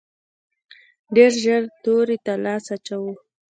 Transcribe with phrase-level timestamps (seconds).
[1.15, 3.13] ډېر ژر تورې ته لاس اچوو.